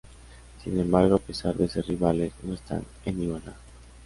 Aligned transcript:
Sin 0.63 0.79
embargo, 0.79 1.13
a 1.13 1.19
pesar 1.19 1.53
de 1.53 1.67
ser 1.67 1.85
rivales, 1.85 2.33
no 2.41 2.55
están 2.55 2.83
en 3.05 3.21
igualdad. 3.21 3.53